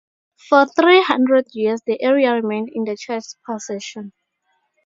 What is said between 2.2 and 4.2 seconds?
remained in the Church's possession.